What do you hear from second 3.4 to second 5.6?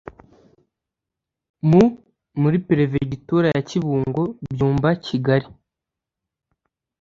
ya Kibungo Byumba Kigari